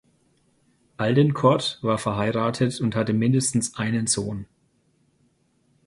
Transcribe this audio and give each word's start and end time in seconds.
Aldenkortt 0.97 1.77
war 1.83 1.99
verheiratet 1.99 2.81
und 2.81 2.95
hatte 2.95 3.13
mindestens 3.13 3.75
einen 3.75 4.07
Sohn. 4.07 4.47